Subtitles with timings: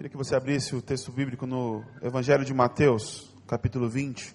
[0.00, 4.34] Queria que você abrisse o texto bíblico no Evangelho de Mateus, capítulo 20.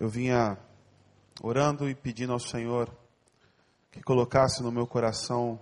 [0.00, 0.56] Eu vinha
[1.42, 2.90] orando e pedindo ao Senhor
[3.90, 5.60] que colocasse no meu coração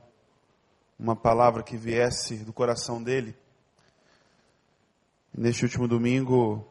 [0.97, 3.37] uma palavra que viesse do coração dele.
[5.37, 6.65] Neste último domingo,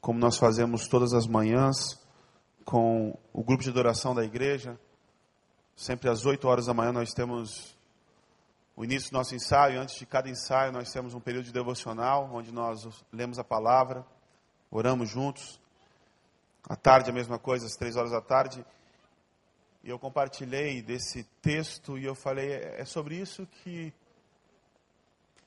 [0.00, 1.76] como nós fazemos todas as manhãs,
[2.64, 4.76] com o grupo de adoração da igreja,
[5.76, 7.78] sempre às 8 horas da manhã nós temos
[8.80, 9.78] o início do nosso ensaio.
[9.78, 14.06] Antes de cada ensaio, nós temos um período de devocional, onde nós lemos a palavra,
[14.70, 15.60] oramos juntos.
[16.66, 18.64] À tarde, a mesma coisa, às três horas da tarde.
[19.84, 23.92] E eu compartilhei desse texto e eu falei: é sobre isso que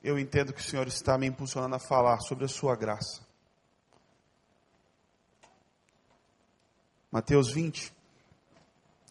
[0.00, 3.26] eu entendo que o Senhor está me impulsionando a falar, sobre a sua graça.
[7.10, 7.92] Mateus 20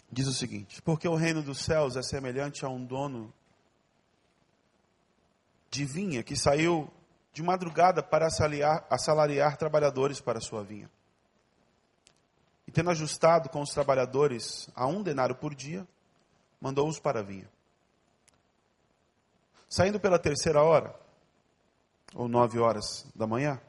[0.09, 3.33] diz o seguinte: Porque o reino dos céus é semelhante a um dono
[5.73, 6.87] de vinha que saiu
[7.33, 10.87] de madrugada para assalariar, assalariar trabalhadores para sua vinha.
[12.67, 15.87] E tendo ajustado com os trabalhadores a um denário por dia,
[16.61, 17.49] mandou-os para a vinha.
[19.67, 20.95] Saindo pela terceira hora,
[22.13, 23.59] ou nove horas da manhã,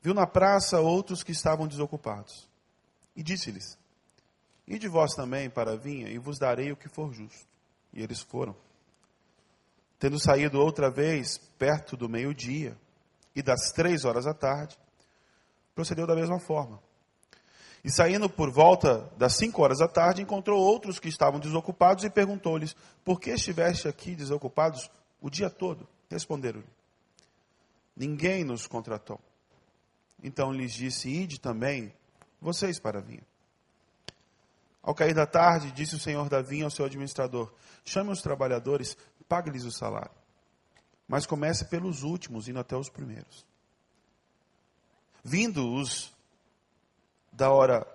[0.00, 2.48] viu na praça outros que estavam desocupados.
[3.14, 3.78] E disse-lhes:
[4.66, 7.46] Ide vós também para a vinha, e vos darei o que for justo.
[7.92, 8.56] E eles foram.
[10.02, 12.76] Tendo saído outra vez, perto do meio-dia
[13.36, 14.76] e das três horas da tarde,
[15.76, 16.82] procedeu da mesma forma.
[17.84, 22.10] E saindo por volta das cinco horas da tarde, encontrou outros que estavam desocupados e
[22.10, 25.86] perguntou-lhes: Por que estiveste aqui desocupados o dia todo?
[26.10, 26.66] Responderam-lhe:
[27.96, 29.20] Ninguém nos contratou.
[30.20, 31.94] Então lhes disse: Ide também
[32.40, 33.22] vocês para a vinha.
[34.82, 37.52] Ao cair da tarde, disse o senhor da vinha ao seu administrador:
[37.84, 38.96] Chame os trabalhadores
[39.32, 40.10] pague-lhes o salário.
[41.08, 43.46] Mas comece pelos últimos, indo até os primeiros.
[45.24, 46.12] Vindo os
[47.32, 47.86] da hora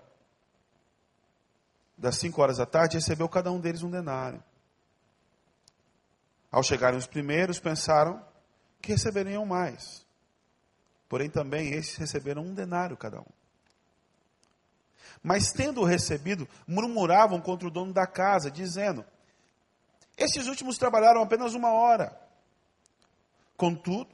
[1.95, 4.43] das cinco horas da tarde, recebeu cada um deles um denário.
[6.51, 8.19] Ao chegarem os primeiros, pensaram
[8.81, 10.03] que receberiam mais.
[11.07, 13.31] Porém, também esses receberam um denário cada um.
[15.21, 19.05] Mas, tendo recebido, murmuravam contra o dono da casa, dizendo:
[20.17, 22.19] esses últimos trabalharam apenas uma hora.
[23.55, 24.09] Contudo,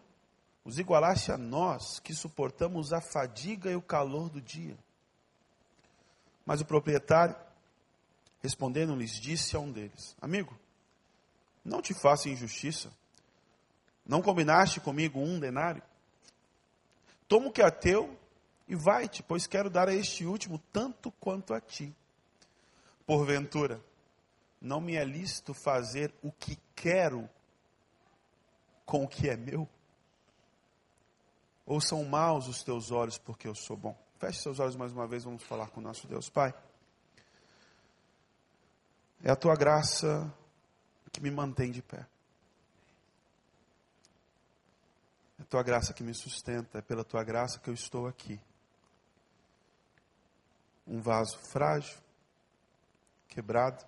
[0.65, 4.77] os igualaste a nós, que suportamos a fadiga e o calor do dia.
[6.45, 7.35] Mas o proprietário,
[8.41, 10.57] respondendo, lhes disse a um deles: Amigo,
[11.63, 12.91] não te faça injustiça.
[14.05, 15.81] Não combinaste comigo um denário?
[17.27, 18.17] Toma o que é teu
[18.67, 21.95] e vai-te, pois quero dar a este último tanto quanto a ti.
[23.05, 23.81] Porventura,
[24.63, 27.29] não me é lícito fazer o que quero
[28.85, 29.67] com o que é meu?
[31.65, 33.97] Ou são maus os teus olhos porque eu sou bom?
[34.17, 36.29] Feche seus olhos mais uma vez, vamos falar com o nosso Deus.
[36.29, 36.53] Pai,
[39.21, 40.33] é a tua graça
[41.11, 42.07] que me mantém de pé.
[45.39, 48.39] É a tua graça que me sustenta, é pela tua graça que eu estou aqui.
[50.87, 51.97] Um vaso frágil,
[53.27, 53.85] quebrado,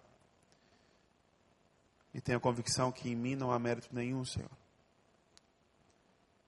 [2.16, 4.50] e tenho a convicção que em mim não há mérito nenhum, Senhor.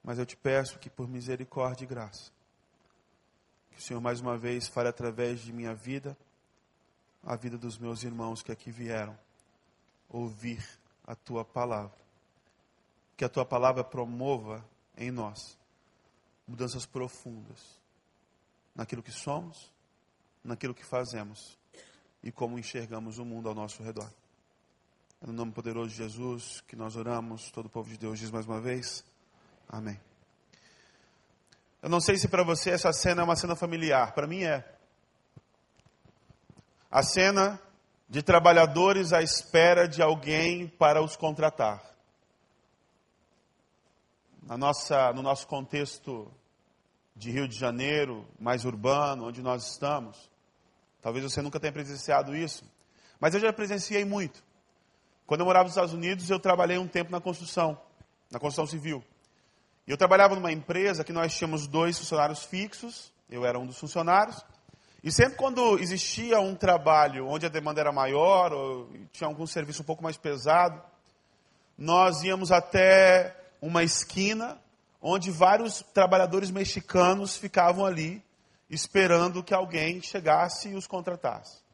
[0.02, 2.32] Mas eu te peço que por misericórdia e graça,
[3.72, 6.18] que o Senhor mais uma vez fale através de minha vida,
[7.22, 9.20] a vida dos meus irmãos que aqui vieram
[10.08, 10.66] ouvir
[11.06, 12.00] a tua palavra.
[13.18, 15.58] Que a tua palavra promova em nós
[16.48, 17.78] mudanças profundas
[18.74, 19.70] naquilo que somos,
[20.42, 21.60] naquilo que fazemos
[22.24, 24.10] e como enxergamos o mundo ao nosso redor.
[25.20, 27.50] É no nome poderoso de Jesus que nós oramos.
[27.50, 29.04] Todo o povo de Deus diz mais uma vez:
[29.68, 30.00] Amém.
[31.82, 34.14] Eu não sei se para você essa cena é uma cena familiar.
[34.14, 34.64] Para mim é.
[36.92, 37.60] A cena
[38.08, 41.84] de trabalhadores à espera de alguém para os contratar.
[44.44, 46.32] Na nossa, no nosso contexto
[47.16, 50.30] de Rio de Janeiro, mais urbano, onde nós estamos,
[51.02, 52.64] talvez você nunca tenha presenciado isso,
[53.20, 54.47] mas eu já presenciei muito.
[55.28, 57.78] Quando eu morava nos Estados Unidos, eu trabalhei um tempo na construção,
[58.32, 59.04] na construção civil.
[59.86, 63.78] E eu trabalhava numa empresa que nós tínhamos dois funcionários fixos, eu era um dos
[63.78, 64.42] funcionários,
[65.04, 69.82] e sempre quando existia um trabalho onde a demanda era maior, ou tinha algum serviço
[69.82, 70.82] um pouco mais pesado,
[71.78, 74.58] nós íamos até uma esquina
[75.02, 78.24] onde vários trabalhadores mexicanos ficavam ali
[78.70, 81.67] esperando que alguém chegasse e os contratasse.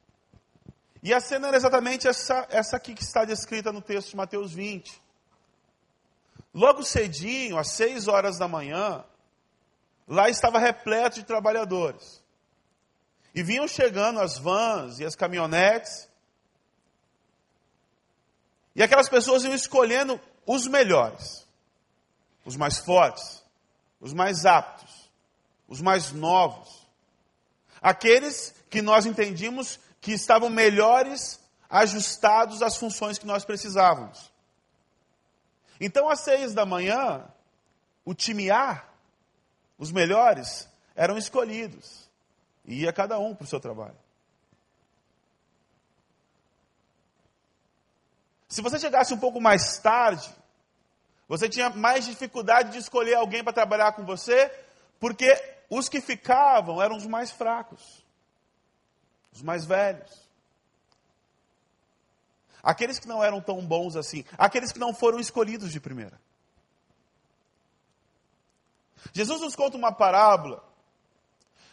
[1.04, 4.54] E a cena era exatamente essa, essa aqui que está descrita no texto de Mateus
[4.54, 5.04] 20.
[6.54, 9.04] logo cedinho, às seis horas da manhã,
[10.08, 12.24] lá estava repleto de trabalhadores.
[13.36, 16.08] E vinham chegando as vans e as caminhonetes.
[18.74, 21.46] E aquelas pessoas iam escolhendo os melhores,
[22.46, 23.44] os mais fortes,
[24.00, 25.12] os mais aptos,
[25.68, 26.88] os mais novos.
[27.82, 31.40] Aqueles que nós entendíamos que estavam melhores
[31.70, 34.30] ajustados às funções que nós precisávamos.
[35.80, 37.26] Então, às seis da manhã,
[38.04, 38.84] o time A,
[39.78, 42.10] os melhores, eram escolhidos.
[42.66, 43.96] E ia cada um para o seu trabalho.
[48.50, 50.30] Se você chegasse um pouco mais tarde,
[51.30, 54.52] você tinha mais dificuldade de escolher alguém para trabalhar com você,
[55.00, 55.34] porque
[55.70, 58.03] os que ficavam eram os mais fracos,
[59.34, 60.12] os mais velhos.
[62.62, 66.20] Aqueles que não eram tão bons assim, aqueles que não foram escolhidos de primeira.
[69.12, 70.64] Jesus nos conta uma parábola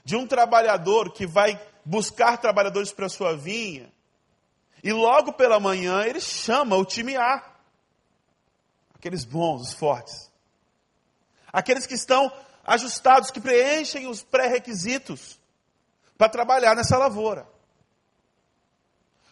[0.04, 3.92] de um trabalhador que vai buscar trabalhadores para sua vinha,
[4.82, 7.44] e logo pela manhã ele chama o time A,
[8.94, 10.30] aqueles bons, os fortes,
[11.52, 12.32] aqueles que estão
[12.64, 15.39] ajustados, que preenchem os pré-requisitos
[16.20, 17.48] para trabalhar nessa lavoura.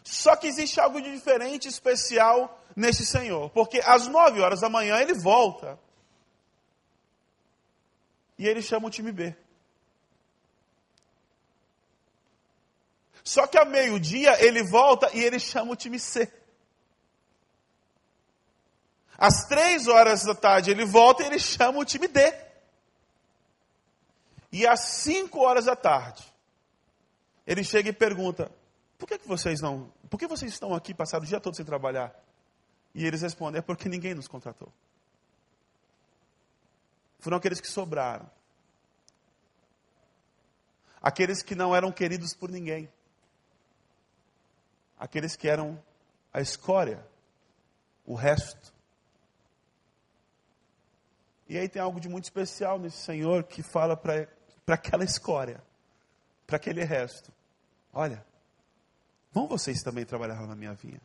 [0.03, 4.99] Só que existe algo de diferente, especial nesse Senhor, porque às nove horas da manhã
[4.99, 5.79] ele volta
[8.39, 9.37] e ele chama o time B.
[13.23, 16.33] Só que a meio-dia ele volta e ele chama o time C.
[19.19, 22.33] Às três horas da tarde ele volta e ele chama o time D.
[24.51, 26.25] E às cinco horas da tarde,
[27.49, 28.53] ele chega e pergunta:
[28.99, 29.91] por que, que vocês não.
[30.11, 32.15] Por que vocês estão aqui passado o dia todo sem trabalhar?
[32.95, 34.71] E eles respondem: é porque ninguém nos contratou.
[37.19, 38.31] Foram aqueles que sobraram.
[41.01, 42.87] Aqueles que não eram queridos por ninguém.
[44.99, 45.83] Aqueles que eram
[46.31, 47.03] a escória,
[48.05, 48.75] o resto.
[51.49, 54.29] E aí tem algo de muito especial nesse Senhor que fala para
[54.67, 55.63] aquela escória,
[56.47, 57.38] para aquele resto:
[57.93, 58.25] olha,
[59.39, 61.01] Vão vocês também trabalhar na minha vinha.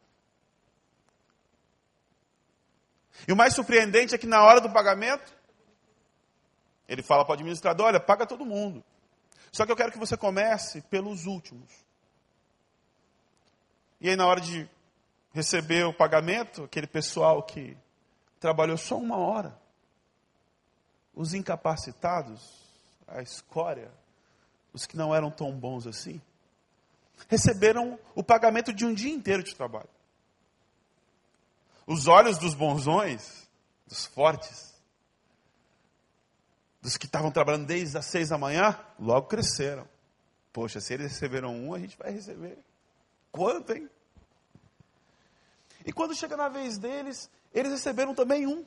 [3.27, 5.31] E o mais surpreendente é que na hora do pagamento,
[6.87, 8.83] ele fala para o administrador: olha, paga todo mundo.
[9.51, 11.71] Só que eu quero que você comece pelos últimos.
[14.01, 14.67] E aí, na hora de
[15.31, 17.77] receber o pagamento, aquele pessoal que
[18.39, 19.57] trabalhou só uma hora,
[21.13, 22.63] os incapacitados,
[23.07, 23.91] a escória,
[24.73, 26.19] os que não eram tão bons assim,
[27.27, 29.89] receberam o pagamento de um dia inteiro de trabalho.
[31.85, 33.47] Os olhos dos bonzões,
[33.85, 34.73] dos fortes,
[36.81, 39.87] dos que estavam trabalhando desde as seis da manhã, logo cresceram.
[40.51, 42.57] Poxa, se eles receberam um, a gente vai receber.
[43.31, 43.89] Quanto, hein?
[45.85, 48.65] E quando chega na vez deles, eles receberam também um.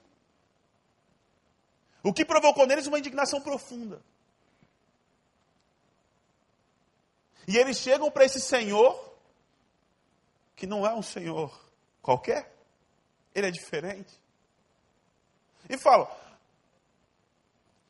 [2.02, 4.00] O que provocou neles uma indignação profunda.
[7.46, 8.98] E eles chegam para esse Senhor,
[10.54, 11.56] que não é um Senhor
[12.02, 12.52] qualquer,
[13.34, 14.12] ele é diferente.
[15.68, 16.08] E falam: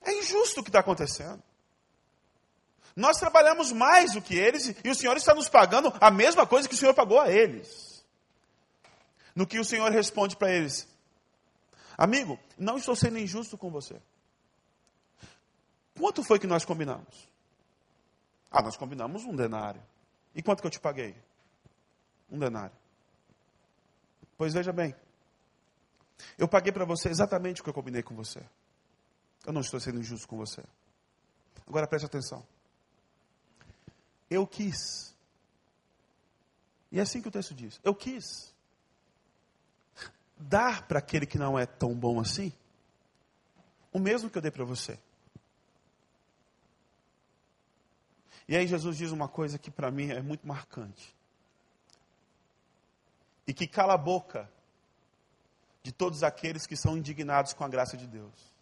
[0.02, 1.42] é injusto o que está acontecendo.
[2.94, 6.68] Nós trabalhamos mais do que eles e o Senhor está nos pagando a mesma coisa
[6.68, 8.04] que o Senhor pagou a eles.
[9.34, 10.88] No que o Senhor responde para eles:
[11.96, 14.00] Amigo, não estou sendo injusto com você.
[15.98, 17.28] Quanto foi que nós combinamos?
[18.56, 19.82] Ah, nós combinamos um denário.
[20.34, 21.14] E quanto que eu te paguei?
[22.30, 22.74] Um denário.
[24.38, 24.94] Pois veja bem,
[26.38, 28.42] eu paguei para você exatamente o que eu combinei com você.
[29.44, 30.62] Eu não estou sendo injusto com você.
[31.66, 32.46] Agora preste atenção.
[34.30, 35.14] Eu quis.
[36.90, 37.78] E é assim que o texto diz.
[37.84, 38.54] Eu quis
[40.34, 42.54] dar para aquele que não é tão bom assim
[43.92, 44.98] o mesmo que eu dei para você.
[48.48, 51.14] E aí Jesus diz uma coisa que para mim é muito marcante.
[53.46, 54.50] E que cala a boca
[55.82, 58.54] de todos aqueles que são indignados com a graça de Deus.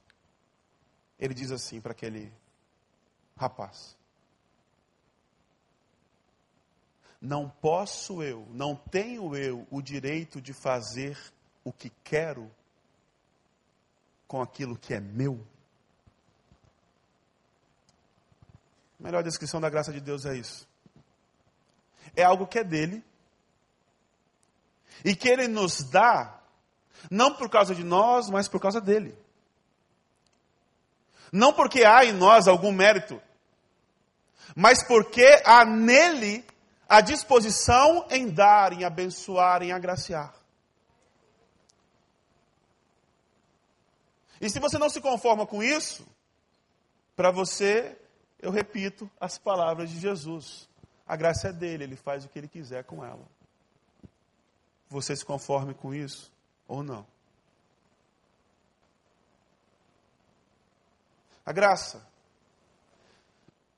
[1.18, 2.32] Ele diz assim para aquele
[3.36, 3.96] rapaz:
[7.20, 11.18] Não posso eu, não tenho eu o direito de fazer
[11.64, 12.50] o que quero
[14.28, 15.46] com aquilo que é meu.
[19.04, 20.66] A melhor descrição da graça de Deus é isso.
[22.16, 23.04] É algo que é dele
[25.04, 26.40] e que ele nos dá
[27.10, 29.14] Não por causa de nós, mas por causa dele.
[31.30, 33.20] Não porque há em nós algum mérito,
[34.56, 36.42] mas porque há nele
[36.88, 40.34] a disposição em dar, em abençoar, em agraciar.
[44.40, 46.06] E se você não se conforma com isso,
[47.14, 47.98] para você,
[48.44, 50.68] eu repito as palavras de Jesus.
[51.06, 53.26] A graça é dele, ele faz o que ele quiser com ela.
[54.90, 56.30] Você se conforme com isso
[56.68, 57.06] ou não?
[61.46, 62.06] A graça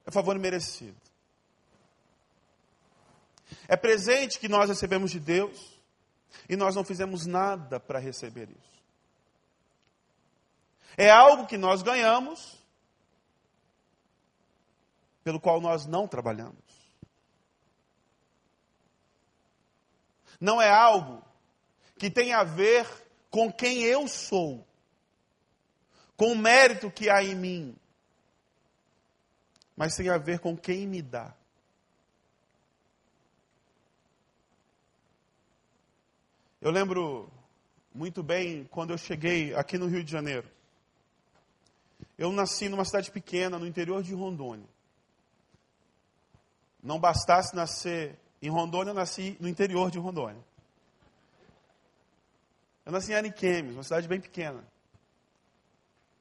[0.04, 1.00] é favor merecido.
[3.68, 5.80] É presente que nós recebemos de Deus
[6.48, 8.82] e nós não fizemos nada para receber isso.
[10.96, 12.55] É algo que nós ganhamos,
[15.26, 16.54] pelo qual nós não trabalhamos.
[20.40, 21.20] Não é algo
[21.98, 22.86] que tem a ver
[23.28, 24.64] com quem eu sou,
[26.16, 27.76] com o mérito que há em mim,
[29.76, 31.34] mas tem a ver com quem me dá.
[36.60, 37.28] Eu lembro
[37.92, 40.48] muito bem quando eu cheguei aqui no Rio de Janeiro.
[42.16, 44.75] Eu nasci numa cidade pequena, no interior de Rondônia.
[46.86, 50.40] Não bastasse nascer em Rondônia, eu nasci no interior de Rondônia.
[52.84, 54.64] Eu nasci em Ariquemes, uma cidade bem pequena.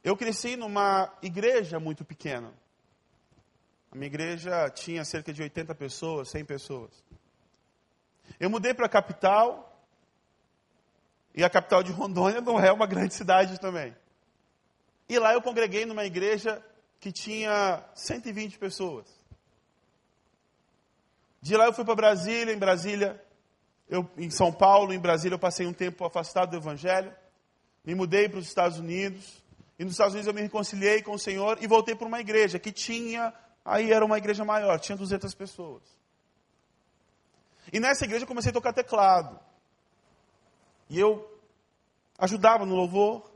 [0.04, 2.52] Eu cresci numa igreja muito pequena.
[3.92, 7.04] A minha igreja tinha cerca de 80 pessoas, 100 pessoas.
[8.40, 9.72] Eu mudei para a capital,
[11.36, 13.96] e a capital de Rondônia não é uma grande cidade também.
[15.08, 16.60] E lá eu congreguei numa igreja
[17.00, 19.25] que tinha 120 pessoas.
[21.46, 23.24] De lá eu fui para Brasília, em Brasília,
[23.88, 27.14] eu, em São Paulo, em Brasília, eu passei um tempo afastado do Evangelho.
[27.84, 29.44] Me mudei para os Estados Unidos.
[29.78, 32.58] E nos Estados Unidos eu me reconciliei com o Senhor e voltei para uma igreja
[32.58, 33.32] que tinha,
[33.64, 35.84] aí era uma igreja maior, tinha 200 pessoas.
[37.72, 39.40] E nessa igreja eu comecei a tocar teclado.
[40.90, 41.32] E eu
[42.18, 43.30] ajudava no louvor.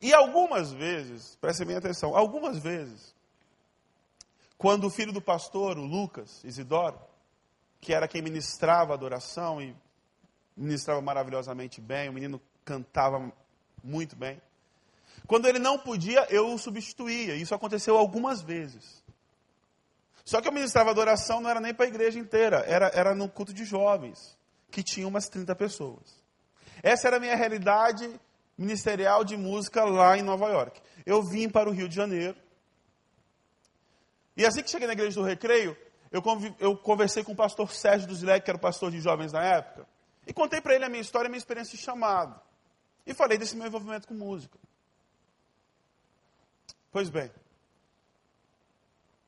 [0.00, 3.11] E algumas vezes, prestem bem atenção, algumas vezes,
[4.62, 6.96] quando o filho do pastor, o Lucas Isidoro,
[7.80, 9.74] que era quem ministrava a adoração e
[10.56, 13.32] ministrava maravilhosamente bem, o menino cantava
[13.82, 14.40] muito bem.
[15.26, 17.34] Quando ele não podia, eu o substituía.
[17.34, 19.02] Isso aconteceu algumas vezes.
[20.24, 23.28] Só que eu ministrava adoração não era nem para a igreja inteira, era, era no
[23.28, 24.38] culto de jovens,
[24.70, 26.22] que tinha umas 30 pessoas.
[26.84, 28.08] Essa era a minha realidade
[28.56, 30.80] ministerial de música lá em Nova York.
[31.04, 32.36] Eu vim para o Rio de Janeiro.
[34.36, 35.76] E assim que cheguei na igreja do Recreio,
[36.10, 36.22] eu,
[36.58, 39.86] eu conversei com o pastor Sérgio Duzilek, que era o pastor de jovens na época,
[40.26, 42.40] e contei para ele a minha história, a minha experiência de chamado.
[43.06, 44.58] E falei desse meu envolvimento com música.
[46.90, 47.30] Pois bem,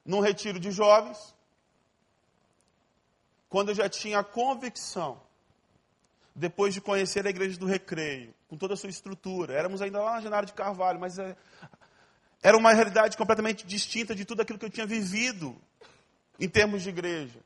[0.05, 1.35] num retiro de jovens,
[3.49, 5.21] quando eu já tinha a convicção
[6.35, 9.55] depois de conhecer a igreja do Recreio, com toda a sua estrutura.
[9.55, 11.37] Éramos ainda lá na Genaro de Carvalho, mas é,
[12.45, 15.57] era uma realidade completamente distinta de tudo aquilo que eu tinha vivido
[16.39, 17.41] em termos de igreja.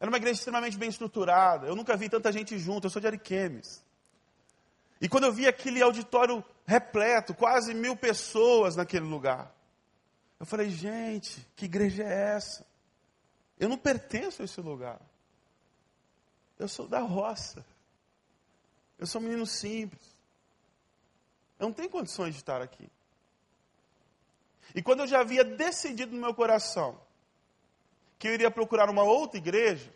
[0.00, 1.68] Era uma igreja extremamente bem estruturada.
[1.68, 2.84] Eu nunca vi tanta gente junto.
[2.88, 3.80] Eu sou de Ariquemes.
[5.00, 9.54] E quando eu vi aquele auditório repleto, quase mil pessoas naquele lugar,
[10.40, 12.66] eu falei, gente, que igreja é essa?
[13.56, 15.00] Eu não pertenço a esse lugar.
[16.58, 17.64] Eu sou da roça.
[18.98, 20.02] Eu sou um menino simples.
[21.60, 22.90] Eu não tenho condições de estar aqui.
[24.74, 26.98] E quando eu já havia decidido no meu coração
[28.18, 29.92] que eu iria procurar uma outra igreja,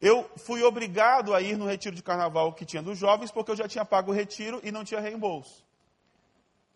[0.00, 3.56] eu fui obrigado a ir no retiro de carnaval que tinha dos jovens, porque eu
[3.56, 5.64] já tinha pago o retiro e não tinha reembolso.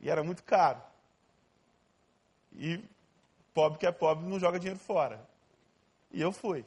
[0.00, 0.82] E era muito caro.
[2.54, 2.82] E
[3.54, 5.24] pobre que é pobre não joga dinheiro fora.
[6.10, 6.64] E eu fui.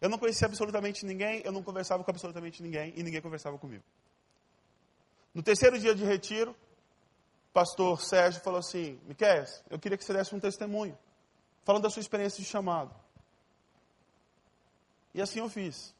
[0.00, 3.82] Eu não conhecia absolutamente ninguém, eu não conversava com absolutamente ninguém e ninguém conversava comigo.
[5.34, 6.54] No terceiro dia de retiro,
[7.58, 10.96] pastor Sérgio falou assim: Miquel, eu queria que você desse um testemunho,
[11.64, 12.94] falando da sua experiência de chamado.
[15.12, 15.92] E assim eu fiz.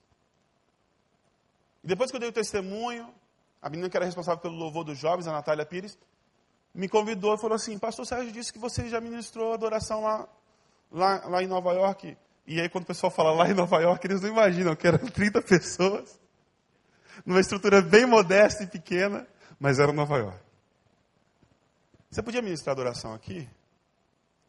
[1.82, 3.12] E depois que eu dei o testemunho,
[3.60, 5.98] a menina que era responsável pelo louvor dos jovens, a Natália Pires,
[6.72, 10.28] me convidou e falou assim: Pastor Sérgio disse que você já ministrou adoração lá,
[10.92, 12.16] lá, lá em Nova York.
[12.46, 14.98] E aí, quando o pessoal fala lá em Nova York, eles não imaginam que eram
[15.08, 16.20] 30 pessoas,
[17.26, 19.26] numa estrutura bem modesta e pequena,
[19.58, 20.47] mas era Nova York.
[22.10, 23.48] Você podia ministrar adoração aqui?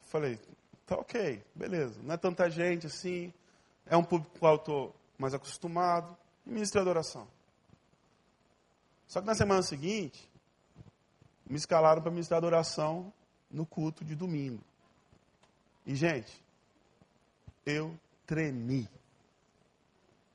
[0.04, 0.39] Falei,
[0.86, 2.01] tá ok, beleza.
[2.01, 3.34] Não é tanta gente assim,
[3.86, 6.18] é um público ao qual eu estou mais acostumado.
[6.46, 7.28] E ministrei adoração.
[9.08, 10.30] Só que na semana seguinte,
[11.50, 13.12] me escalaram para ministrar adoração
[13.50, 14.63] no culto de domingo.
[15.86, 16.32] E, gente,
[17.66, 18.88] eu tremi.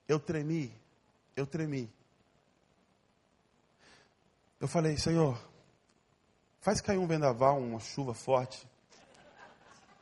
[0.08, 0.72] Eu tremi.
[1.36, 1.88] Eu tremi.
[4.60, 5.40] Eu falei, Senhor,
[6.64, 8.66] faz cair um vendaval, uma chuva forte,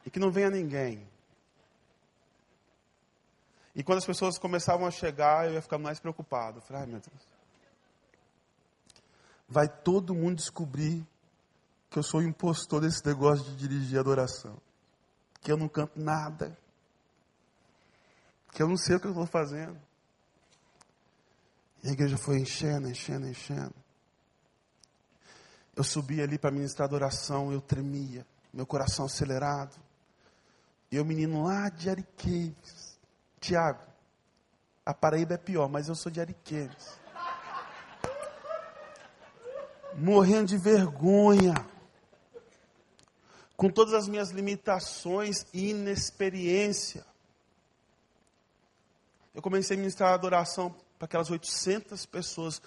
[0.06, 1.04] e que não venha ninguém.
[3.74, 6.58] E quando as pessoas começavam a chegar, eu ia ficar mais preocupado.
[6.58, 7.28] Eu falei, ai meu Deus.
[9.48, 11.04] Vai todo mundo descobrir
[11.90, 14.56] que eu sou o impostor desse negócio de dirigir adoração.
[15.40, 16.56] Que eu não canto nada.
[18.52, 19.80] Que eu não sei o que eu estou fazendo.
[21.82, 23.81] E a igreja foi enchendo, enchendo, enchendo.
[25.74, 29.74] Eu subi ali para ministrar adoração, eu tremia, meu coração acelerado.
[30.90, 32.98] E o menino lá de Ariquemes,
[33.40, 33.80] Tiago,
[34.84, 37.00] a Paraíba é pior, mas eu sou de Ariquemes.
[39.94, 41.54] Morrendo de vergonha.
[43.56, 47.06] Com todas as minhas limitações e inexperiência.
[49.34, 52.60] Eu comecei a ministrar adoração para aquelas 800 pessoas.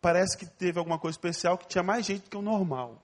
[0.00, 3.02] Parece que teve alguma coisa especial, que tinha mais gente do que o normal.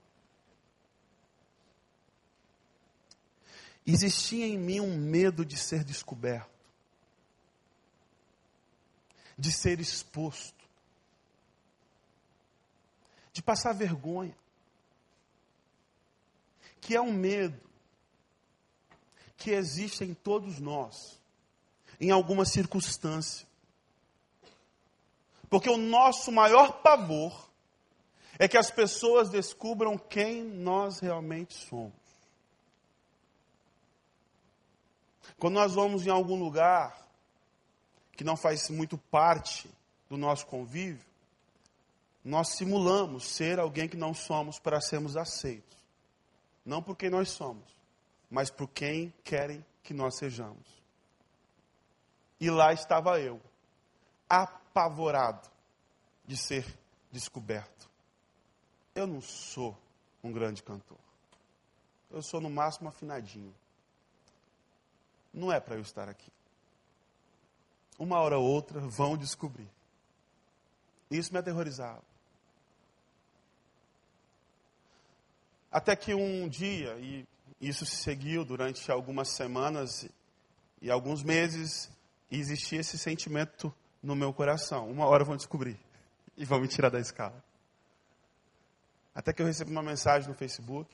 [3.85, 6.55] Existia em mim um medo de ser descoberto
[9.37, 10.65] de ser exposto,
[13.33, 14.35] de passar vergonha,
[16.79, 17.59] que é um medo
[19.35, 21.19] que existe em todos nós,
[21.99, 23.44] em alguma circunstância.
[25.49, 27.49] Porque o nosso maior pavor
[28.37, 31.93] é que as pessoas descubram quem nós realmente somos.
[35.37, 37.05] Quando nós vamos em algum lugar
[38.13, 39.69] que não faz muito parte
[40.09, 41.05] do nosso convívio,
[42.23, 45.77] nós simulamos ser alguém que não somos para sermos aceitos.
[46.65, 47.63] Não por quem nós somos,
[48.29, 50.65] mas por quem querem que nós sejamos.
[52.39, 53.39] E lá estava eu,
[54.75, 55.49] apavorado
[56.25, 56.65] de ser
[57.11, 57.89] descoberto.
[58.93, 59.77] Eu não sou
[60.21, 60.97] um grande cantor.
[62.11, 63.55] Eu sou no máximo afinadinho.
[65.33, 66.31] Não é para eu estar aqui
[67.97, 69.69] uma hora ou outra, vão descobrir.
[71.09, 72.03] Isso me aterrorizava.
[75.71, 77.25] Até que um dia, e
[77.59, 80.07] isso se seguiu durante algumas semanas
[80.81, 81.89] e alguns meses,
[82.29, 83.73] existia esse sentimento
[84.05, 84.89] no meu coração.
[84.89, 85.77] Uma hora vão descobrir
[86.37, 87.43] e vão me tirar da escala.
[89.13, 90.93] Até que eu recebi uma mensagem no Facebook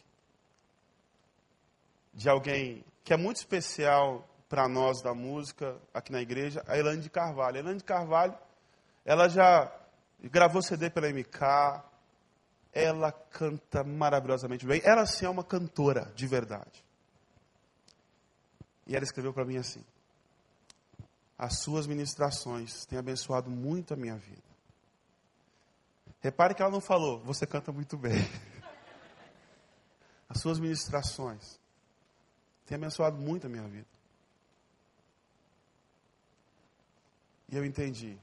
[2.13, 7.01] de alguém que é muito especial para nós da música aqui na igreja, a Elane
[7.01, 7.55] de Carvalho.
[7.55, 8.37] A Elane de Carvalho,
[9.03, 9.71] ela já
[10.19, 11.83] gravou CD pela MK,
[12.73, 14.81] ela canta maravilhosamente bem.
[14.83, 16.83] Ela sim é uma cantora de verdade.
[18.85, 19.83] E ela escreveu para mim assim:
[21.41, 24.43] As suas ministrações têm abençoado muito a minha vida.
[26.19, 28.13] Repare que ela não falou, você canta muito bem.
[30.29, 31.59] As suas ministrações
[32.67, 33.87] têm abençoado muito a minha vida.
[37.49, 38.19] E eu entendi.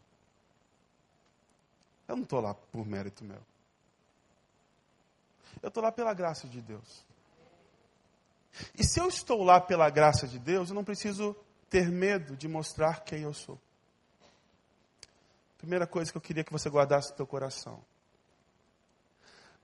[2.06, 3.42] Eu não estou lá por mérito meu.
[5.60, 7.04] Eu estou lá pela graça de Deus.
[8.78, 11.34] E se eu estou lá pela graça de Deus, eu não preciso
[11.68, 13.58] ter medo de mostrar quem eu sou.
[15.58, 17.84] Primeira coisa que eu queria que você guardasse no teu coração.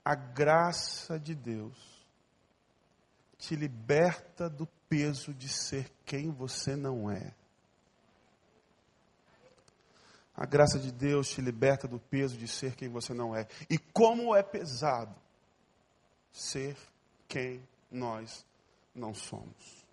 [0.04, 2.04] A graça de Deus
[3.38, 7.32] te liberta do peso de ser quem você não é.
[10.36, 13.46] A graça de Deus te liberta do peso de ser quem você não é.
[13.70, 15.14] E como é pesado
[16.32, 16.76] ser
[17.28, 18.44] quem nós
[18.94, 19.83] não somos.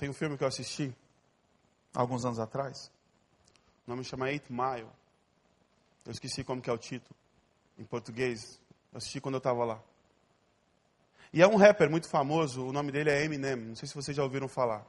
[0.00, 0.96] Tem um filme que eu assisti
[1.94, 2.90] alguns anos atrás.
[3.86, 4.88] O nome chama Eight Mile.
[6.06, 7.14] Eu esqueci como que é o título
[7.78, 8.58] em português.
[8.90, 9.78] Eu assisti quando eu estava lá.
[11.34, 14.16] E é um rapper muito famoso, o nome dele é Eminem, não sei se vocês
[14.16, 14.86] já ouviram falar.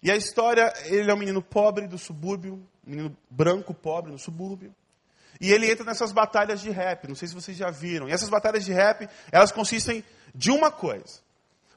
[0.00, 2.54] E a história, ele é um menino pobre do subúrbio,
[2.86, 4.72] um menino branco pobre no subúrbio.
[5.40, 8.08] E ele entra nessas batalhas de rap, não sei se vocês já viram.
[8.08, 11.20] E essas batalhas de rap, elas consistem de uma coisa.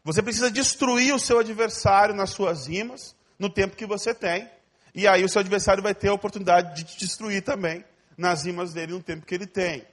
[0.05, 4.47] Você precisa destruir o seu adversário nas suas rimas, no tempo que você tem.
[4.93, 7.83] E aí o seu adversário vai ter a oportunidade de te destruir também
[8.15, 9.83] nas rimas dele no tempo que ele tem.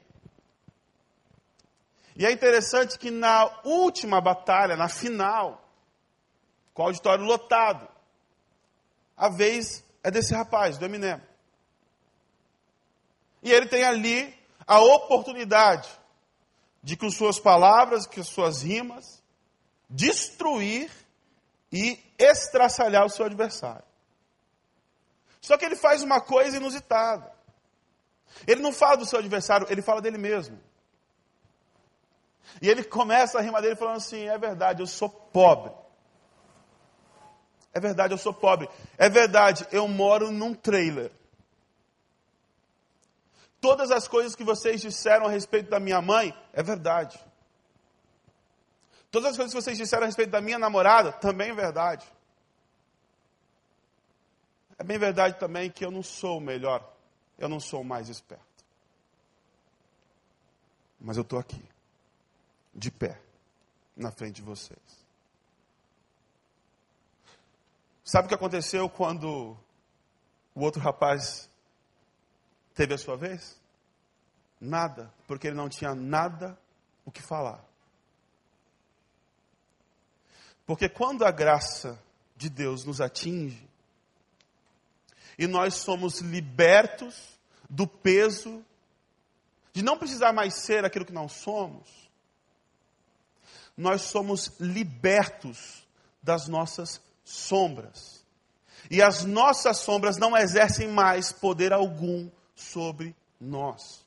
[2.15, 5.67] E é interessante que na última batalha, na final,
[6.75, 7.89] com o auditório lotado,
[9.17, 11.23] a vez é desse rapaz, do Eminem.
[13.43, 14.33] E ele tem ali
[14.67, 15.89] a oportunidade
[16.83, 19.22] de, com suas palavras, com suas rimas,
[19.93, 20.91] destruir
[21.71, 23.85] e estraçalhar o seu adversário.
[25.41, 27.31] Só que ele faz uma coisa inusitada.
[28.47, 30.59] Ele não fala do seu adversário, ele fala dele mesmo.
[32.61, 35.73] E ele começa a rima dele falando assim: é verdade, eu sou pobre.
[37.75, 38.69] É verdade, eu sou pobre.
[38.99, 41.11] É verdade, eu moro num trailer.
[43.61, 47.19] Todas as coisas que vocês disseram a respeito da minha mãe, é verdade.
[49.13, 52.11] Todas as coisas que vocês disseram a respeito da minha namorada, também é verdade.
[54.79, 56.91] É bem verdade também que eu não sou o melhor,
[57.39, 58.43] eu não sou o mais esperto.
[60.99, 61.63] Mas eu estou aqui,
[62.75, 63.21] de pé,
[63.95, 64.81] na frente de vocês.
[68.03, 69.55] Sabe o que aconteceu quando
[70.55, 71.51] o outro rapaz
[72.75, 73.61] teve a sua vez?
[74.59, 76.59] Nada, porque ele não tinha nada
[77.05, 77.72] o que falar.
[80.67, 82.01] Porque quando a graça
[82.37, 83.69] de Deus nos atinge,
[85.39, 88.65] e nós somos libertos do peso
[89.73, 91.89] de não precisar mais ser aquilo que não somos,
[93.77, 95.87] nós somos libertos
[96.23, 98.23] das nossas sombras.
[98.91, 104.05] E as nossas sombras não exercem mais poder algum sobre nós.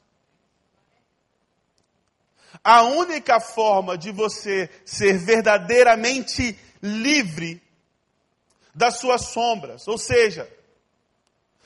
[2.64, 7.62] A única forma de você ser verdadeiramente livre
[8.74, 10.50] das suas sombras, ou seja,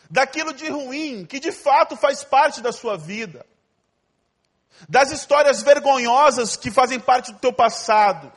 [0.10, 3.46] daquilo de ruim que de fato faz parte da sua vida,
[4.88, 8.32] das histórias vergonhosas que fazem parte do teu passado,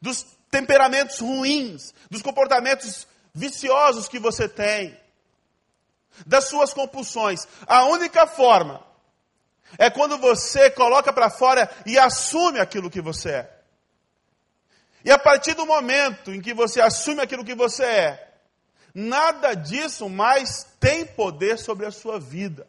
[0.00, 4.98] dos temperamentos ruins, dos comportamentos viciosos que você tem,
[6.26, 7.46] das suas compulsões.
[7.66, 8.85] A única forma
[9.78, 13.56] é quando você coloca para fora e assume aquilo que você é.
[15.04, 18.34] E a partir do momento em que você assume aquilo que você é,
[18.94, 22.66] nada disso mais tem poder sobre a sua vida.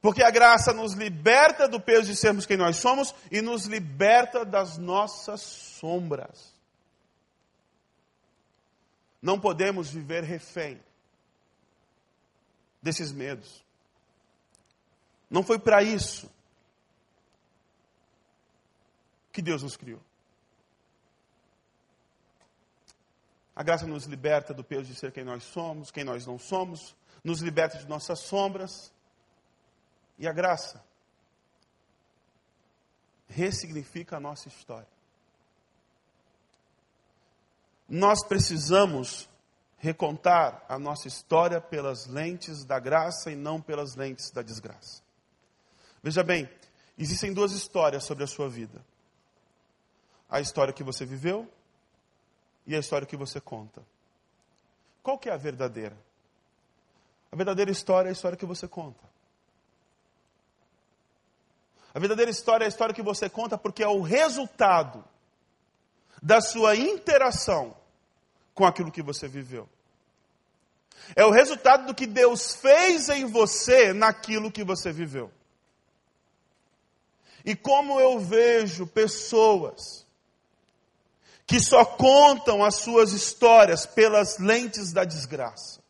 [0.00, 4.44] Porque a graça nos liberta do peso de sermos quem nós somos e nos liberta
[4.44, 6.54] das nossas sombras.
[9.20, 10.80] Não podemos viver refém
[12.80, 13.64] desses medos.
[15.30, 16.30] Não foi para isso
[19.32, 20.00] que Deus nos criou.
[23.54, 26.94] A graça nos liberta do peso de ser quem nós somos, quem nós não somos,
[27.24, 28.92] nos liberta de nossas sombras.
[30.18, 30.82] E a graça
[33.28, 34.88] ressignifica a nossa história.
[37.88, 39.28] Nós precisamos
[39.78, 45.02] recontar a nossa história pelas lentes da graça e não pelas lentes da desgraça.
[46.02, 46.48] Veja bem,
[46.96, 48.84] existem duas histórias sobre a sua vida:
[50.28, 51.48] a história que você viveu
[52.66, 53.82] e a história que você conta.
[55.02, 55.96] Qual que é a verdadeira?
[57.32, 59.02] A verdadeira história é a história que você conta.
[61.94, 65.04] A verdadeira história é a história que você conta porque é o resultado
[66.22, 67.76] da sua interação
[68.54, 69.68] com aquilo que você viveu.
[71.16, 75.32] É o resultado do que Deus fez em você naquilo que você viveu.
[77.48, 80.06] E como eu vejo pessoas
[81.46, 85.80] que só contam as suas histórias pelas lentes da desgraça.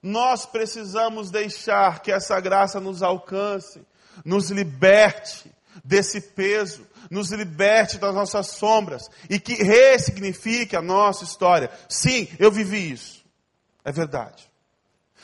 [0.00, 3.84] Nós precisamos deixar que essa graça nos alcance,
[4.24, 5.52] nos liberte
[5.84, 11.68] desse peso, nos liberte das nossas sombras e que ressignifique a nossa história.
[11.88, 13.24] Sim, eu vivi isso.
[13.84, 14.49] É verdade.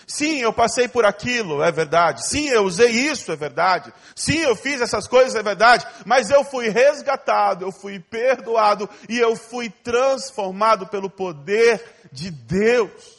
[0.06, 2.28] Sim, eu passei por aquilo, é verdade.
[2.28, 3.92] Sim, eu usei isso, é verdade.
[4.14, 5.84] Sim, eu fiz essas coisas, é verdade.
[6.04, 13.16] Mas eu fui resgatado, eu fui perdoado e eu fui transformado pelo poder de Deus.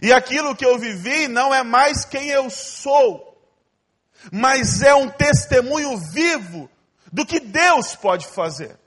[0.00, 3.36] E aquilo que eu vivi não é mais quem eu sou,
[4.30, 6.70] mas é um testemunho vivo
[7.12, 8.78] do que Deus pode fazer.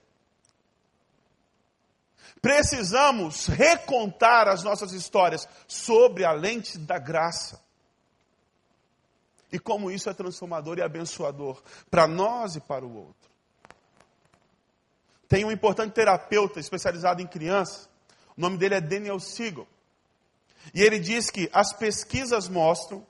[2.42, 7.62] Precisamos recontar as nossas histórias sobre a lente da graça.
[9.52, 13.30] E como isso é transformador e abençoador para nós e para o outro.
[15.28, 17.90] Tem um importante terapeuta especializado em crianças,
[18.36, 19.68] o nome dele é Daniel Siegel.
[20.74, 23.06] E ele diz que as pesquisas mostram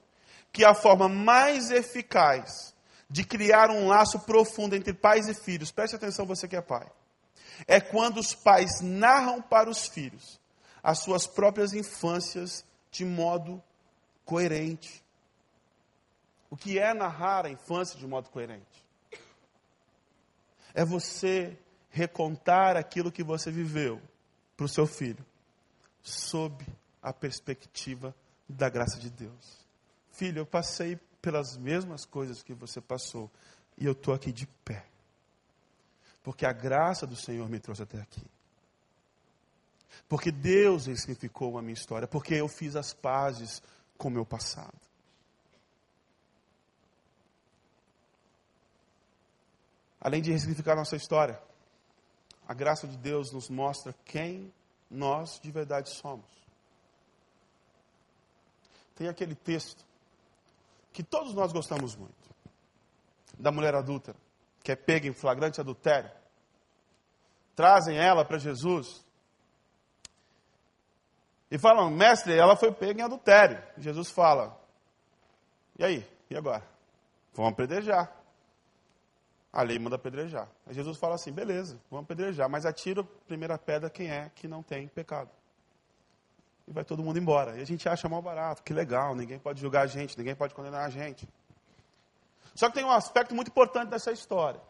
[0.52, 2.76] que a forma mais eficaz
[3.10, 6.88] de criar um laço profundo entre pais e filhos, preste atenção você que é pai,
[7.68, 10.42] é quando os pais narram para os filhos
[10.84, 13.62] as suas próprias infâncias de modo
[14.26, 15.04] coerente.
[16.50, 18.84] O que é narrar a infância de modo coerente?
[20.74, 21.58] É você
[21.90, 24.02] recontar aquilo que você viveu
[24.56, 25.26] para o seu filho,
[26.02, 26.66] sob
[27.02, 28.16] a perspectiva
[28.48, 29.66] da graça de Deus.
[30.12, 33.30] Filho, eu passei pelas mesmas coisas que você passou
[33.78, 34.86] e eu estou aqui de pé.
[36.24, 38.26] Porque a graça do Senhor me trouxe até aqui.
[40.08, 42.08] Porque Deus significou a minha história.
[42.08, 43.62] Porque eu fiz as pazes
[43.98, 44.80] com o meu passado.
[50.00, 51.40] Além de ressignificar nossa história,
[52.48, 54.52] a graça de Deus nos mostra quem
[54.90, 56.26] nós de verdade somos.
[58.96, 59.86] Tem aquele texto
[60.92, 62.14] que todos nós gostamos muito,
[63.38, 64.18] da mulher adúltera,
[64.64, 66.12] que é pega em flagrante adultério.
[67.56, 69.06] Trazem ela para Jesus
[71.50, 73.62] e falam, mestre, ela foi pega em adultério.
[73.78, 74.58] Jesus fala,
[75.78, 76.08] e aí?
[76.30, 76.64] E agora?
[77.34, 78.12] Vamos apedrejar.
[79.52, 80.48] A lei manda apedrejar.
[80.66, 84.48] Aí Jesus fala assim, beleza, vamos apedrejar, mas atira a primeira pedra quem é que
[84.48, 85.30] não tem pecado.
[86.66, 87.58] E vai todo mundo embora.
[87.58, 90.54] E a gente acha mal barato, que legal, ninguém pode julgar a gente, ninguém pode
[90.54, 91.28] condenar a gente.
[92.56, 94.62] Só que tem um aspecto muito importante dessa história.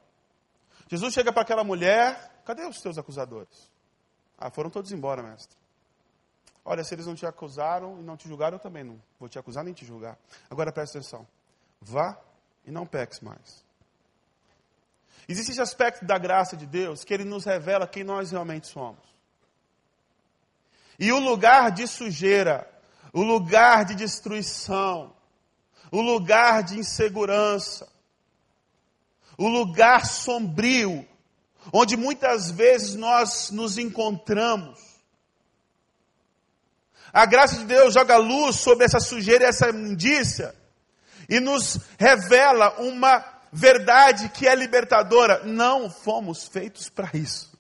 [0.88, 3.72] Jesus chega para aquela mulher, cadê os teus acusadores?
[4.38, 5.58] Ah, foram todos embora, mestre.
[6.64, 9.40] Olha, se eles não te acusaram e não te julgaram, eu também não vou te
[9.40, 10.18] acusar nem te julgar.
[10.50, 11.28] Agora preste atenção.
[11.80, 12.18] Vá
[12.66, 13.66] e não peques mais.
[15.28, 19.00] Existe esse aspecto da graça de Deus que ele nos revela quem nós realmente somos.
[21.00, 22.70] E o lugar de sujeira,
[23.12, 25.16] o lugar de destruição,
[25.92, 27.88] o lugar de insegurança,
[29.38, 31.06] o lugar sombrio,
[31.72, 34.80] onde muitas vezes nós nos encontramos.
[37.12, 40.56] A graça de Deus joga luz sobre essa sujeira e essa imundícia
[41.28, 45.44] e nos revela uma verdade que é libertadora.
[45.44, 47.52] Não fomos feitos para isso.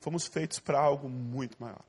[0.00, 1.82] Fomos feitos para algo muito maior.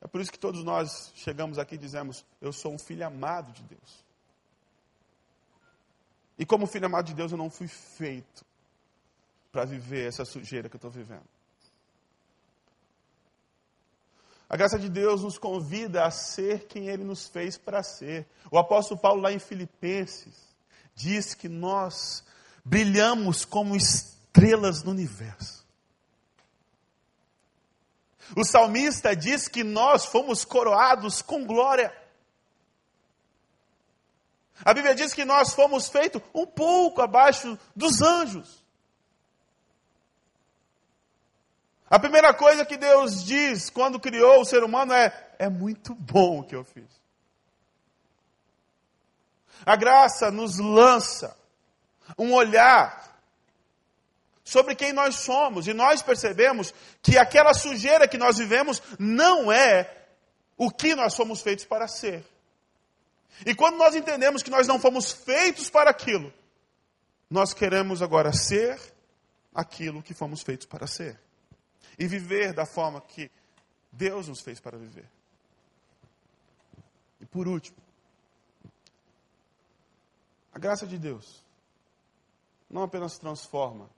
[0.00, 3.52] É por isso que todos nós chegamos aqui e dizemos: Eu sou um filho amado
[3.52, 4.04] de Deus.
[6.38, 8.44] E como filho amado de Deus, eu não fui feito
[9.50, 11.24] para viver essa sujeira que eu estou vivendo.
[14.48, 18.26] A graça de Deus nos convida a ser quem Ele nos fez para ser.
[18.50, 20.34] O apóstolo Paulo, lá em Filipenses,
[20.94, 22.22] diz que nós
[22.64, 25.65] brilhamos como estrelas no universo.
[28.34, 31.94] O salmista diz que nós fomos coroados com glória.
[34.64, 38.64] A Bíblia diz que nós fomos feitos um pouco abaixo dos anjos.
[41.88, 46.40] A primeira coisa que Deus diz quando criou o ser humano é: é muito bom
[46.40, 46.88] o que eu fiz.
[49.64, 51.36] A graça nos lança
[52.18, 53.15] um olhar
[54.46, 60.06] sobre quem nós somos e nós percebemos que aquela sujeira que nós vivemos não é
[60.56, 62.24] o que nós somos feitos para ser.
[63.44, 66.32] E quando nós entendemos que nós não fomos feitos para aquilo,
[67.28, 68.80] nós queremos agora ser
[69.52, 71.20] aquilo que fomos feitos para ser
[71.98, 73.28] e viver da forma que
[73.90, 75.10] Deus nos fez para viver.
[77.20, 77.78] E por último,
[80.52, 81.44] a graça de Deus
[82.70, 83.90] não apenas transforma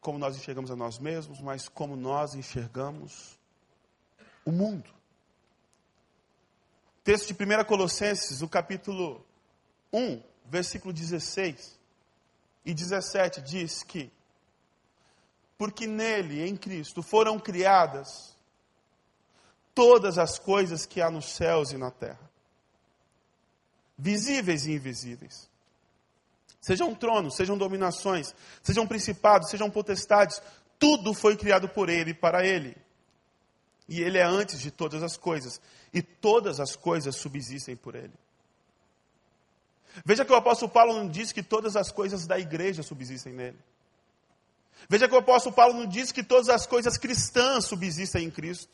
[0.00, 3.38] como nós enxergamos a nós mesmos, mas como nós enxergamos
[4.44, 4.90] o mundo.
[7.04, 9.24] Texto de 1 Colossenses, o capítulo
[9.92, 11.78] 1, versículo 16
[12.64, 14.12] e 17 diz que
[15.60, 18.34] porque nele, em Cristo, foram criadas
[19.74, 22.30] todas as coisas que há nos céus e na terra,
[23.96, 25.49] visíveis e invisíveis.
[26.60, 30.42] Sejam tronos, sejam dominações, sejam principados, sejam potestades,
[30.78, 32.76] tudo foi criado por ele e para ele.
[33.88, 35.60] E ele é antes de todas as coisas,
[35.92, 38.12] e todas as coisas subsistem por ele.
[40.04, 43.58] Veja que o apóstolo Paulo não diz que todas as coisas da igreja subsistem nele.
[44.88, 48.70] Veja que o apóstolo Paulo não diz que todas as coisas cristãs subsistem em Cristo.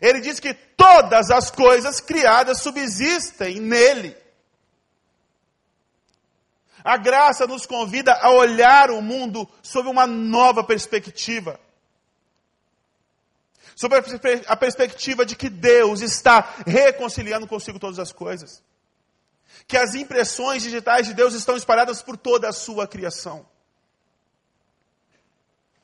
[0.00, 4.16] Ele diz que todas as coisas criadas subsistem nele.
[6.86, 11.58] A graça nos convida a olhar o mundo sob uma nova perspectiva.
[13.74, 13.98] Sobre
[14.46, 18.62] a perspectiva de que Deus está reconciliando consigo todas as coisas.
[19.66, 23.44] Que as impressões digitais de Deus estão espalhadas por toda a sua criação.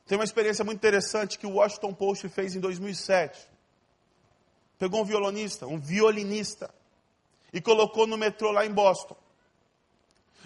[0.07, 3.45] Tem uma experiência muito interessante que o Washington Post fez em 2007.
[4.79, 6.73] Pegou um violonista, um violinista,
[7.51, 9.21] e colocou no metrô lá em Boston.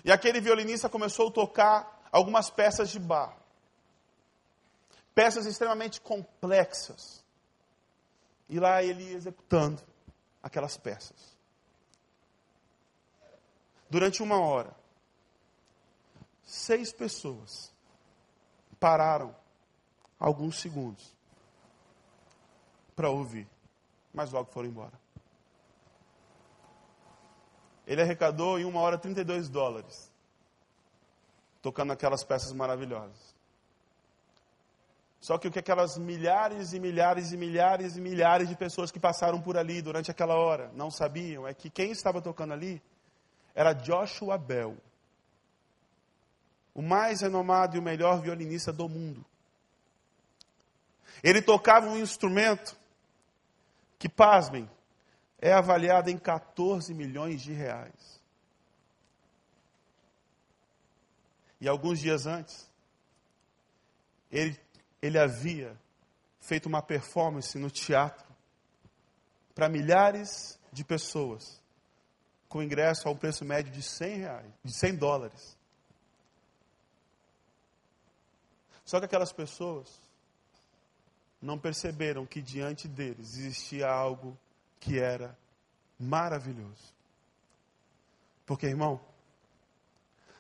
[0.08, 3.38] E aquele violinista começou a tocar algumas peças de bar.
[5.14, 7.22] Peças extremamente complexas.
[8.48, 9.84] E lá ele executando
[10.42, 11.38] aquelas peças.
[13.90, 14.74] Durante uma hora,
[16.42, 17.70] seis pessoas
[18.80, 19.36] pararam
[20.18, 21.14] alguns segundos
[22.96, 23.46] para ouvir,
[24.14, 24.98] mas logo foram embora.
[27.88, 30.12] Ele arrecadou em uma hora 32 dólares,
[31.62, 33.36] tocando aquelas peças maravilhosas.
[35.22, 39.00] Só que o que aquelas milhares e milhares e milhares e milhares de pessoas que
[39.00, 42.82] passaram por ali durante aquela hora não sabiam é que quem estava tocando ali
[43.56, 44.78] era Joshua Bell,
[46.76, 49.26] o mais renomado e o melhor violinista do mundo.
[51.24, 52.78] Ele tocava um instrumento
[53.98, 54.70] que, pasmem,
[55.40, 58.22] é avaliado em 14 milhões de reais.
[61.60, 62.70] E alguns dias antes,
[64.32, 64.60] ele,
[65.02, 65.76] ele havia
[66.40, 68.28] feito uma performance no teatro
[69.54, 71.62] para milhares de pessoas,
[72.48, 75.58] com ingresso a um preço médio de 100 reais, de 100 dólares.
[78.86, 80.00] Só que aquelas pessoas
[81.42, 84.38] não perceberam que diante deles existia algo
[84.80, 85.38] que era
[86.00, 86.94] maravilhoso.
[88.46, 89.00] Porque, irmão,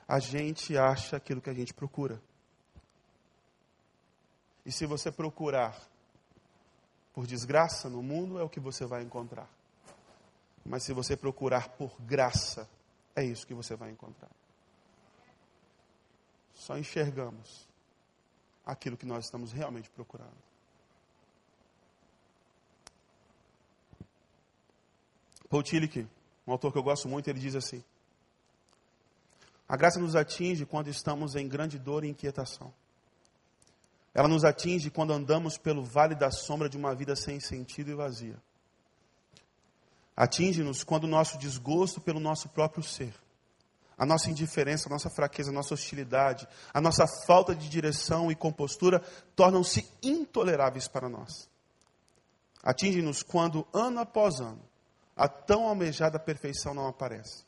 [0.08, 2.21] a gente acha aquilo que a gente procura.
[4.65, 5.78] E se você procurar
[7.13, 9.50] por desgraça no mundo, é o que você vai encontrar.
[10.65, 12.69] Mas se você procurar por graça,
[13.15, 14.30] é isso que você vai encontrar.
[16.54, 17.67] Só enxergamos
[18.65, 20.46] aquilo que nós estamos realmente procurando.
[25.49, 26.07] Paul Tillich,
[26.45, 27.83] um autor que eu gosto muito, ele diz assim:
[29.67, 32.73] A graça nos atinge quando estamos em grande dor e inquietação.
[34.13, 37.93] Ela nos atinge quando andamos pelo vale da sombra de uma vida sem sentido e
[37.93, 38.36] vazia.
[40.15, 43.13] Atinge-nos quando o nosso desgosto pelo nosso próprio ser,
[43.95, 48.36] a nossa indiferença, a nossa fraqueza, a nossa hostilidade, a nossa falta de direção e
[48.36, 48.99] compostura
[49.36, 51.47] tornam-se intoleráveis para nós.
[52.63, 54.66] Atinge-nos quando, ano após ano,
[55.17, 57.43] a tão almejada perfeição não aparece.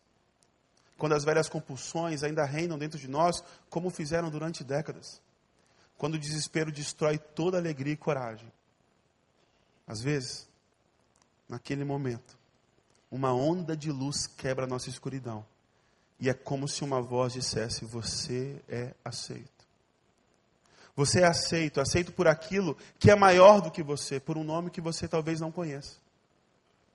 [0.98, 5.22] Quando as velhas compulsões ainda reinam dentro de nós, como fizeram durante décadas.
[5.98, 8.52] Quando o desespero destrói toda alegria e coragem.
[9.88, 10.48] Às vezes,
[11.48, 12.38] naquele momento,
[13.12, 15.46] uma onda de luz quebra a nossa escuridão.
[16.20, 19.60] E é como se uma voz dissesse: Você é aceito.
[20.96, 24.70] Você é aceito, aceito por aquilo que é maior do que você, por um nome
[24.70, 25.96] que você talvez não conheça.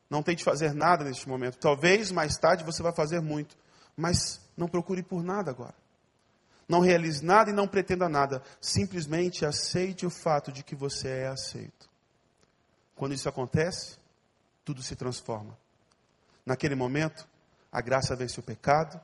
[0.09, 1.59] Não tente fazer nada neste momento.
[1.59, 3.57] Talvez mais tarde você vai fazer muito,
[3.97, 5.75] mas não procure por nada agora.
[6.69, 8.43] Não realize nada e não pretenda nada.
[8.61, 11.89] Simplesmente aceite o fato de que você é aceito.
[12.95, 13.99] Quando isso acontece,
[14.65, 15.57] tudo se transforma.
[16.47, 17.27] Naquele momento,
[17.71, 19.01] a graça vence o pecado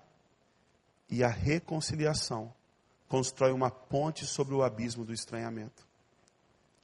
[1.09, 2.53] e a reconciliação
[3.09, 5.87] constrói uma ponte sobre o abismo do estranhamento.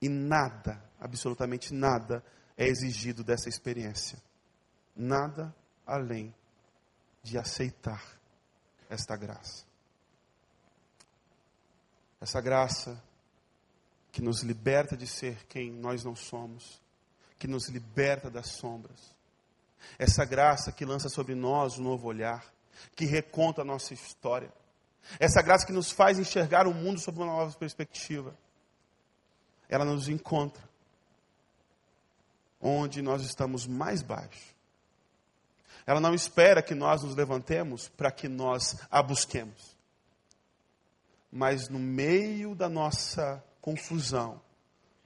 [0.03, 2.23] E nada, absolutamente nada,
[2.57, 4.19] é exigido dessa experiência.
[4.95, 5.55] Nada
[5.87, 6.35] além
[7.23, 8.03] de aceitar
[8.89, 9.65] esta graça.
[12.21, 13.03] Essa graça
[14.11, 16.81] que nos liberta de ser quem nós não somos,
[17.39, 19.15] que nos liberta das sombras.
[19.99, 22.45] Essa graça que lança sobre nós um novo olhar,
[22.95, 24.51] que reconta a nossa história.
[25.21, 28.35] Essa graça que nos faz enxergar o mundo sob uma nova perspectiva.
[29.69, 30.66] Ela nos encontra
[32.61, 34.55] onde nós estamos mais baixo.
[35.87, 39.77] Ela não espera que nós nos levantemos para que nós a busquemos.
[41.31, 44.41] Mas no meio da nossa confusão,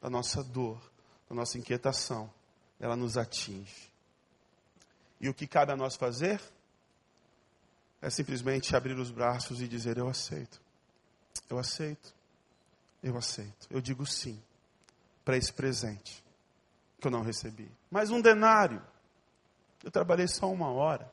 [0.00, 0.80] da nossa dor,
[1.28, 2.32] da nossa inquietação,
[2.78, 3.90] ela nos atinge.
[5.20, 6.40] E o que cabe a nós fazer?
[8.00, 10.60] É simplesmente abrir os braços e dizer: Eu aceito.
[11.48, 12.14] Eu aceito.
[13.02, 13.66] Eu aceito.
[13.68, 14.42] Eu digo sim
[15.22, 16.24] para esse presente
[17.00, 17.70] que eu não recebi.
[17.90, 18.82] Mas um denário.
[19.82, 21.10] Eu trabalhei só uma hora.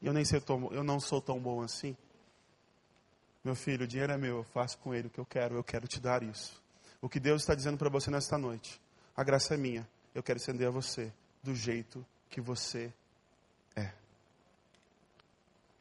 [0.00, 1.96] E eu nem sei, eu não sou tão bom assim.
[3.44, 5.62] Meu filho, o dinheiro é meu, eu faço com ele o que eu quero, eu
[5.62, 6.60] quero te dar isso.
[7.00, 8.80] O que Deus está dizendo para você nesta noite,
[9.16, 9.88] a graça é minha.
[10.14, 11.12] eu quero estender a você
[11.42, 12.92] do jeito que você
[13.76, 13.92] é.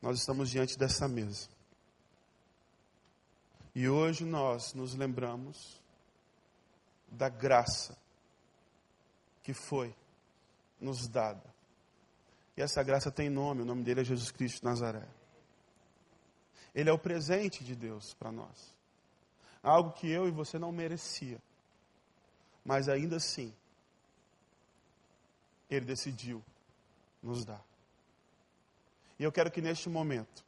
[0.01, 1.47] Nós estamos diante dessa mesa.
[3.73, 5.81] E hoje nós nos lembramos
[7.09, 7.97] da graça
[9.45, 9.95] que foi
[10.81, 11.53] nos dada.
[12.57, 15.07] E essa graça tem nome, o nome dele é Jesus Cristo de Nazaré.
[16.73, 18.73] Ele é o presente de Deus para nós.
[19.61, 21.39] Algo que eu e você não merecia.
[22.65, 23.53] Mas ainda assim,
[25.69, 26.43] ele decidiu
[27.21, 27.63] nos dar.
[29.19, 30.43] E eu quero que neste momento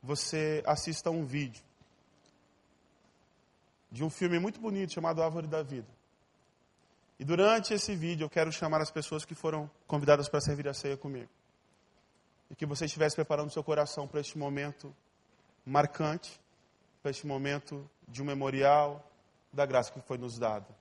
[0.00, 1.64] você assista a um vídeo
[3.90, 5.97] de um filme muito bonito chamado Árvore da Vida.
[7.18, 10.74] E durante esse vídeo eu quero chamar as pessoas que foram convidadas para servir a
[10.74, 11.28] ceia comigo.
[12.50, 14.94] E que você estivesse preparando seu coração para este momento
[15.66, 16.40] marcante,
[17.02, 19.04] para este momento de um memorial
[19.52, 20.77] da graça que foi nos dada.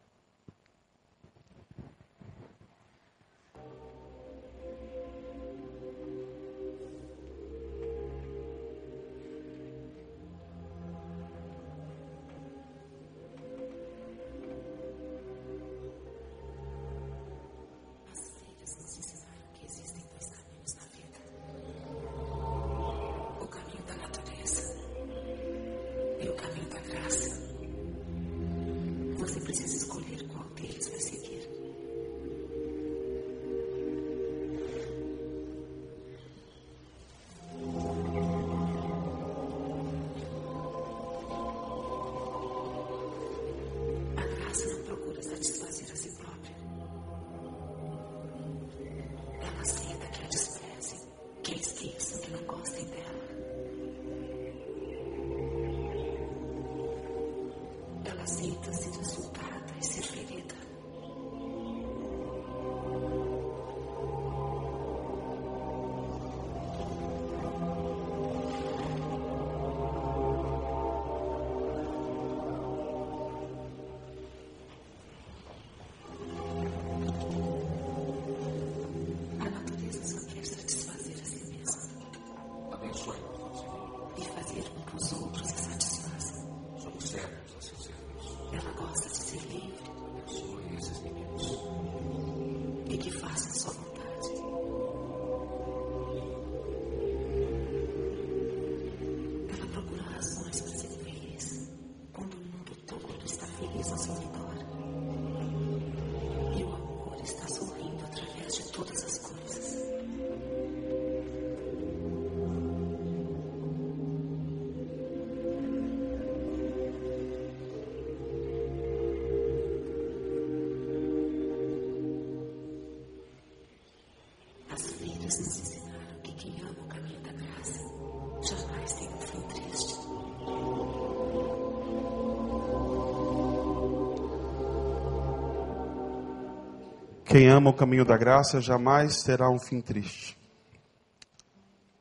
[137.37, 140.35] Quem ama o caminho da graça jamais terá um fim triste.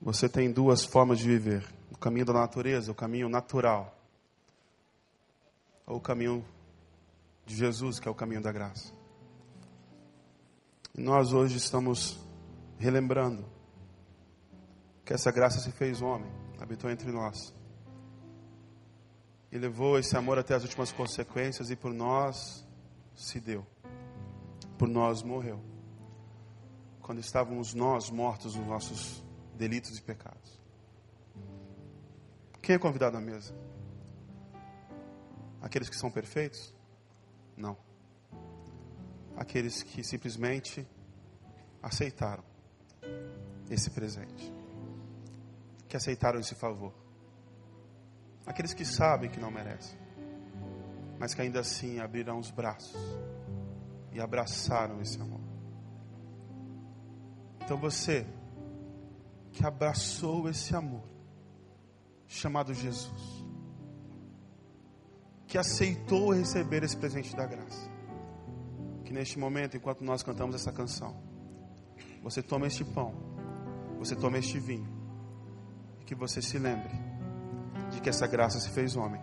[0.01, 3.95] Você tem duas formas de viver: o caminho da natureza, o caminho natural,
[5.87, 6.43] ou o caminho
[7.45, 8.95] de Jesus, que é o caminho da graça.
[10.97, 12.19] E nós hoje estamos
[12.79, 13.45] relembrando
[15.05, 17.55] que essa graça se fez homem, habitou entre nós.
[19.53, 22.67] E levou esse amor até as últimas consequências e por nós
[23.15, 23.67] se deu
[24.79, 25.61] por nós morreu.
[27.01, 29.25] Quando estávamos nós mortos nos nossos
[29.55, 30.61] delitos e pecados.
[32.61, 33.55] Quem é convidado à mesa?
[35.63, 36.75] Aqueles que são perfeitos?
[37.57, 37.77] Não.
[39.37, 40.87] Aqueles que simplesmente
[41.83, 42.45] aceitaram
[43.71, 44.53] esse presente.
[45.89, 46.93] Que aceitaram esse favor.
[48.45, 49.99] Aqueles que sabem que não merecem,
[51.19, 52.97] mas que ainda assim abrirão os braços
[54.17, 55.41] e abraçaram esse amor.
[57.63, 58.27] Então você
[59.53, 61.05] que abraçou esse amor,
[62.27, 63.45] chamado Jesus,
[65.47, 67.91] que aceitou receber esse presente da graça,
[69.05, 71.15] que neste momento, enquanto nós cantamos essa canção,
[72.23, 73.15] você toma este pão,
[73.99, 74.89] você toma este vinho,
[76.01, 76.95] e que você se lembre
[77.91, 79.21] de que essa graça se fez homem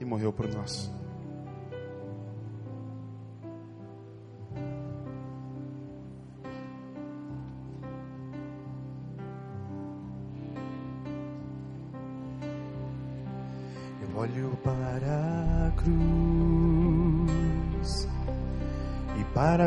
[0.00, 0.99] e morreu por nós.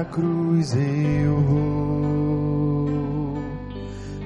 [0.05, 2.85] Cruz eu vou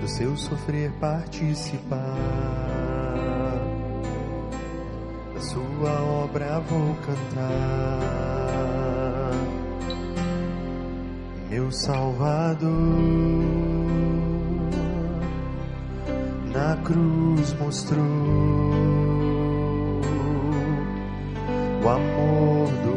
[0.01, 1.97] do seu sofrer participar.
[5.33, 8.01] Da sua obra vou cantar,
[11.49, 12.67] meu Salvador
[16.57, 18.03] na cruz mostrou
[21.83, 22.96] o amor do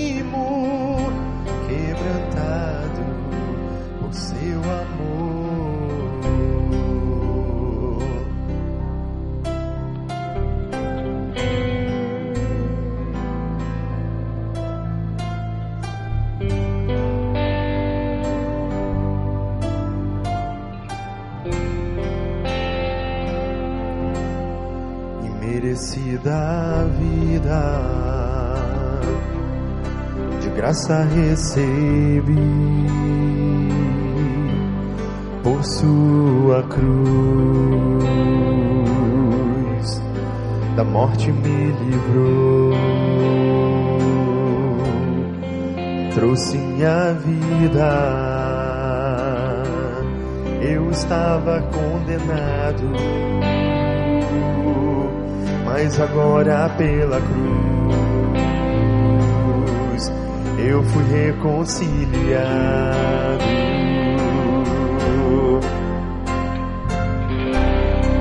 [30.81, 32.35] graça recebi
[35.43, 36.81] por sua cruz,
[40.75, 42.71] da morte me livrou,
[46.15, 47.91] trouxe minha vida.
[50.61, 52.91] Eu estava condenado
[55.65, 57.80] mas agora pela cruz
[60.67, 62.21] eu fui reconciliado.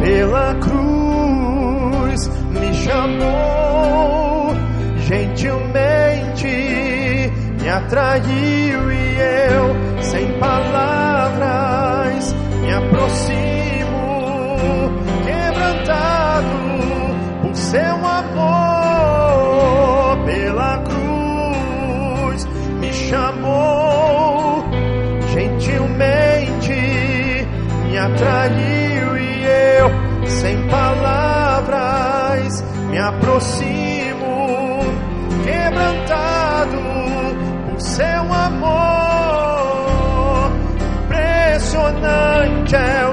[0.00, 4.54] Pela cruz me chamou
[5.06, 6.46] gentilmente,
[7.60, 9.16] me atraiu e
[9.50, 13.90] eu, sem palavras, me aproximo,
[15.24, 16.48] quebrantado
[17.42, 18.59] por seu amor
[28.20, 29.90] me atraiu e eu
[30.28, 34.80] sem palavras me aproximo
[35.42, 36.76] quebrantado
[37.70, 39.40] por seu amor.
[41.04, 43.09] Impressionante é o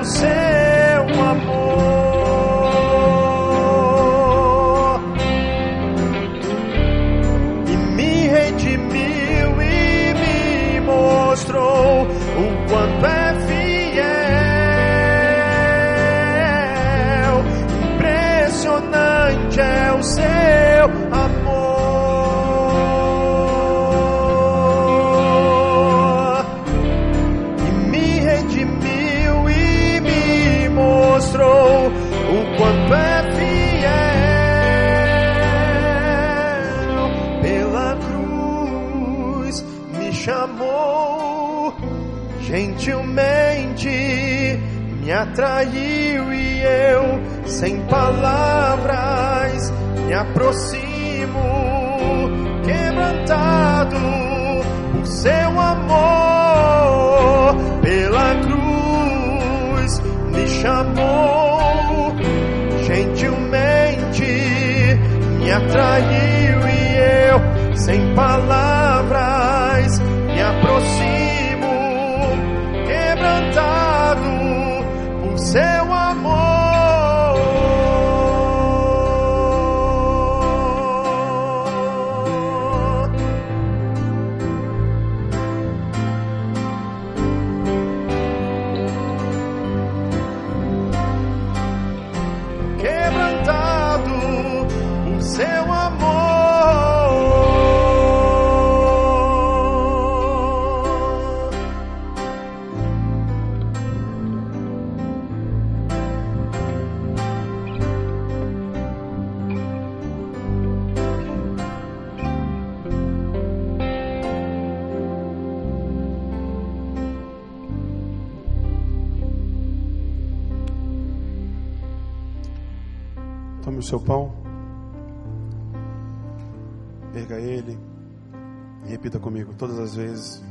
[129.58, 130.43] todas as vezes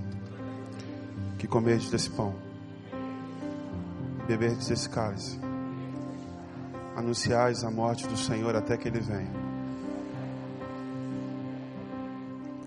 [1.38, 2.34] que comerdes desse pão
[4.26, 5.38] beberdes esse cálice,
[6.96, 9.30] anunciais a morte do Senhor até que ele venha.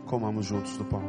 [0.05, 1.03] Comamos juntos do pão.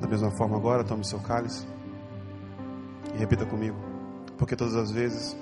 [0.00, 1.66] Da mesma forma, agora, tome seu cálice
[3.14, 3.76] e repita comigo,
[4.38, 5.36] porque todas as vezes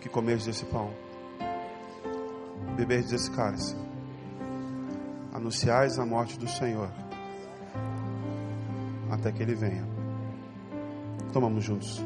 [0.00, 0.92] que comerdes esse pão,
[2.76, 3.76] beberdes esse cálice,
[5.32, 6.90] anunciais a morte do Senhor
[9.10, 9.86] até que ele venha.
[11.32, 12.04] Tomamos juntos.